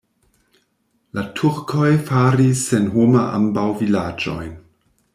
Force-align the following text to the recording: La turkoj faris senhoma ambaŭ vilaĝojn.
La 1.17 1.25
turkoj 1.41 1.91
faris 2.09 2.65
senhoma 2.73 3.29
ambaŭ 3.41 3.71
vilaĝojn. 3.83 4.53